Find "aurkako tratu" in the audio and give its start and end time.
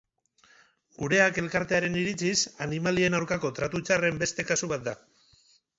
3.19-3.87